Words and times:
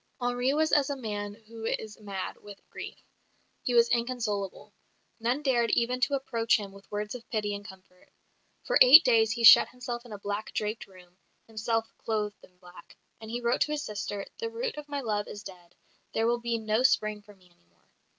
Henri 0.19 0.51
was 0.51 0.71
as 0.71 0.89
a 0.89 0.95
man 0.95 1.35
who 1.47 1.63
is 1.63 1.99
mad 1.99 2.35
with 2.41 2.67
grief; 2.71 3.03
he 3.61 3.75
was 3.75 3.87
inconsolable.. 3.89 4.73
None 5.19 5.43
dared 5.43 5.69
even 5.69 5.99
to 6.01 6.15
approach 6.15 6.57
him 6.57 6.71
with 6.71 6.89
words 6.91 7.13
of 7.13 7.29
pity 7.29 7.53
and 7.53 7.63
comfort. 7.63 8.09
For 8.65 8.79
eight 8.81 9.03
days 9.05 9.31
he 9.33 9.43
shut 9.43 9.67
himself 9.69 10.03
in 10.03 10.11
a 10.11 10.17
black 10.17 10.53
draped 10.53 10.87
room, 10.87 11.17
himself 11.45 11.87
clothed 11.99 12.43
in 12.43 12.57
black; 12.57 12.97
and 13.19 13.29
he 13.29 13.41
wrote 13.41 13.61
to 13.61 13.73
his 13.73 13.83
sister, 13.83 14.25
"The 14.39 14.49
root 14.49 14.75
of 14.75 14.89
my 14.89 15.01
love 15.01 15.27
is 15.27 15.43
dead; 15.43 15.75
there 16.15 16.25
will 16.25 16.39
be 16.39 16.57
no 16.57 16.81
Spring 16.81 17.21
for 17.21 17.35
me 17.35 17.51
any 17.53 17.65
more." 17.69 17.87